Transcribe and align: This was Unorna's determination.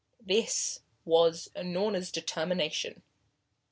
This 0.19 0.79
was 1.05 1.51
Unorna's 1.55 2.11
determination. 2.11 3.03